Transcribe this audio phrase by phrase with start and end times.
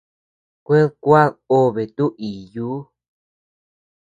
[0.65, 2.67] Kueʼëd kúad obe tú iʼyu.